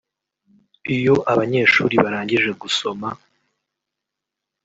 Iyo 0.95 1.15
abanyeshuri 1.31 1.95
barangije 2.03 2.51
gusoma 2.61 3.07